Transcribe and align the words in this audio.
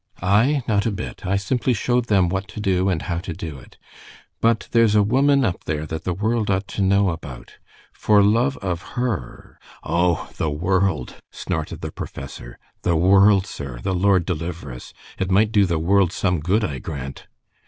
"I? 0.23 0.63
Not 0.67 0.87
a 0.87 0.91
bit. 0.91 1.27
I 1.27 1.35
simply 1.35 1.73
showed 1.73 2.05
them 2.05 2.27
what 2.27 2.47
to 2.47 2.59
do 2.59 2.89
and 2.89 3.03
how 3.03 3.19
to 3.19 3.33
do 3.33 3.59
it. 3.59 3.77
But 4.39 4.67
there's 4.71 4.95
a 4.95 5.03
woman 5.03 5.45
up 5.45 5.65
there 5.65 5.85
that 5.85 6.05
the 6.05 6.13
world 6.15 6.49
ought 6.49 6.67
to 6.69 6.81
know 6.81 7.11
about. 7.11 7.59
For 7.93 8.23
love 8.23 8.57
of 8.63 8.81
her" 8.97 9.59
"Oh, 9.83 10.31
the 10.37 10.49
world!" 10.49 11.17
snorted 11.31 11.81
the 11.81 11.91
professor. 11.91 12.57
"The 12.81 12.95
world, 12.95 13.45
sir! 13.45 13.79
The 13.83 13.93
Lord 13.93 14.25
deliver 14.25 14.73
us! 14.73 14.91
It 15.19 15.29
might 15.29 15.51
do 15.51 15.67
the 15.67 15.77
world 15.77 16.11
some 16.13 16.39
good, 16.39 16.63
I 16.63 16.79
grant." 16.79 17.27